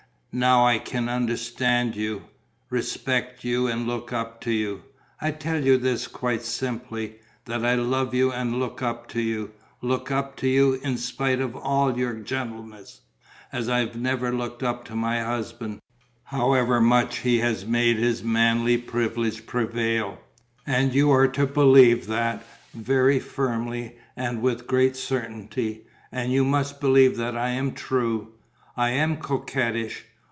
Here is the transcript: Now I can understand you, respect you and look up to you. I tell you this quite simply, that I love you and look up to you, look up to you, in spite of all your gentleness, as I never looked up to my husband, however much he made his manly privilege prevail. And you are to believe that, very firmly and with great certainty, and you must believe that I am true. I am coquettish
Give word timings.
Now 0.33 0.65
I 0.65 0.77
can 0.79 1.09
understand 1.09 1.97
you, 1.97 2.23
respect 2.69 3.43
you 3.43 3.67
and 3.67 3.85
look 3.85 4.13
up 4.13 4.39
to 4.45 4.51
you. 4.53 4.83
I 5.19 5.31
tell 5.31 5.61
you 5.61 5.77
this 5.77 6.07
quite 6.07 6.41
simply, 6.43 7.15
that 7.43 7.65
I 7.65 7.75
love 7.75 8.13
you 8.13 8.31
and 8.31 8.57
look 8.57 8.81
up 8.81 9.09
to 9.09 9.21
you, 9.21 9.51
look 9.81 10.09
up 10.09 10.37
to 10.37 10.47
you, 10.47 10.75
in 10.75 10.95
spite 10.97 11.41
of 11.41 11.57
all 11.57 11.97
your 11.97 12.13
gentleness, 12.13 13.01
as 13.51 13.67
I 13.67 13.83
never 13.93 14.31
looked 14.31 14.63
up 14.63 14.85
to 14.85 14.95
my 14.95 15.19
husband, 15.21 15.79
however 16.23 16.79
much 16.79 17.17
he 17.17 17.41
made 17.67 17.97
his 17.97 18.23
manly 18.23 18.77
privilege 18.77 19.45
prevail. 19.45 20.17
And 20.65 20.93
you 20.93 21.11
are 21.11 21.27
to 21.27 21.45
believe 21.45 22.07
that, 22.07 22.45
very 22.73 23.19
firmly 23.19 23.97
and 24.15 24.41
with 24.41 24.65
great 24.65 24.95
certainty, 24.95 25.87
and 26.09 26.31
you 26.31 26.45
must 26.45 26.79
believe 26.79 27.17
that 27.17 27.35
I 27.35 27.49
am 27.49 27.73
true. 27.73 28.29
I 28.77 28.91
am 28.91 29.17
coquettish 29.17 30.05